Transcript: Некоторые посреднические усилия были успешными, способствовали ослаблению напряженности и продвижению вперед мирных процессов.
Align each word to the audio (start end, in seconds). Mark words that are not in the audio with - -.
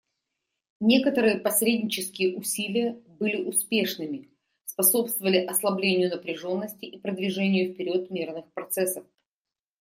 Некоторые 0.79 1.37
посреднические 1.37 2.35
усилия 2.35 2.93
были 3.19 3.43
успешными, 3.45 4.29
способствовали 4.65 5.37
ослаблению 5.37 6.09
напряженности 6.09 6.85
и 6.85 6.97
продвижению 6.97 7.75
вперед 7.75 8.09
мирных 8.09 8.51
процессов. 8.53 9.05